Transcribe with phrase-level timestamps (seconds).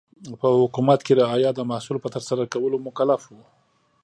[0.39, 3.33] په حکومت کې رعایا د محصول په ترسره کولو مکلف و.